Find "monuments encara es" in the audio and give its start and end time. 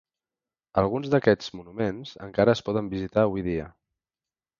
1.59-2.63